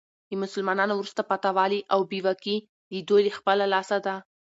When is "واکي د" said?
2.25-2.93